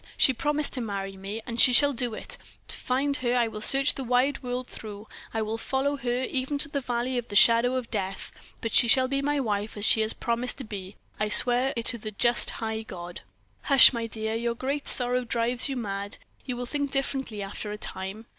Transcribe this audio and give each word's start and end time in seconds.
She 0.17 0.33
promised 0.33 0.73
to 0.73 0.81
marry 0.81 1.15
me, 1.15 1.43
and 1.45 1.61
she 1.61 1.73
shall 1.73 1.93
do 1.93 2.15
it. 2.15 2.35
To 2.69 2.75
find 2.75 3.17
her 3.17 3.35
I 3.35 3.47
will 3.47 3.61
search 3.61 3.93
the 3.93 4.03
wide 4.03 4.41
world 4.41 4.65
through. 4.65 5.07
I 5.31 5.43
will 5.43 5.59
follow 5.59 5.95
her, 5.97 6.23
even 6.27 6.57
to 6.57 6.67
the 6.67 6.81
valley 6.81 7.19
of 7.19 7.27
the 7.27 7.35
shadow 7.35 7.75
of 7.75 7.91
death, 7.91 8.31
but 8.61 8.73
she 8.73 8.87
shall 8.87 9.07
be 9.07 9.21
my 9.21 9.39
wife 9.39 9.77
as 9.77 9.85
she 9.85 10.01
has 10.01 10.13
promised 10.15 10.57
to 10.57 10.63
be 10.63 10.95
I 11.19 11.29
swear 11.29 11.71
it 11.77 11.85
to 11.85 11.99
the 11.99 12.09
just 12.13 12.49
high 12.49 12.81
God!" 12.81 13.21
"Hush, 13.65 13.93
my 13.93 14.07
dear; 14.07 14.33
your 14.33 14.55
great 14.55 14.87
sorrow 14.87 15.23
drives 15.23 15.69
you 15.69 15.75
mad. 15.75 16.17
You 16.45 16.57
will 16.57 16.65
think 16.65 16.89
differently 16.89 17.43
after 17.43 17.71
a 17.71 17.77
time." 17.77 18.25